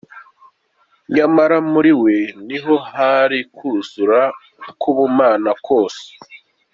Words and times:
Nyamara 1.15 1.57
muri 1.71 1.91
we 2.01 2.15
ni 2.47 2.57
ho 2.63 2.75
hari 2.91 3.39
kuzura 3.55 4.21
k’Ubumana 4.79 5.51
kose 5.67 6.05